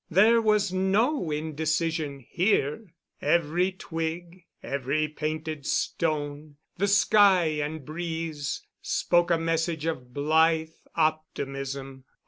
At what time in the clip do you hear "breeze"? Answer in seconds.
7.85-8.65